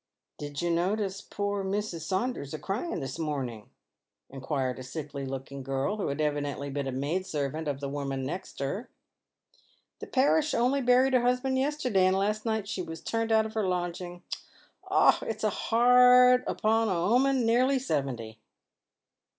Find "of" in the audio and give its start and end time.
7.67-7.81, 13.45-13.53